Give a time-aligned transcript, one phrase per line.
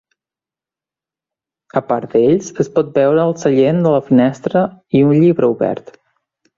[1.81, 4.67] A part d'ells es pot veure al seient de la finestra
[5.01, 5.99] i un llibre obert.